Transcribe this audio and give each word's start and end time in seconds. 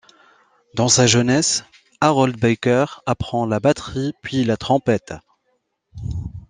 Dans 0.73 0.87
sa 0.89 1.05
jeunesse, 1.05 1.63
Harold 2.01 2.35
Baker 2.35 2.85
apprend 3.05 3.45
la 3.45 3.59
batterie 3.59 4.13
puis 4.23 4.43
la 4.43 4.57
trompette. 4.57 5.13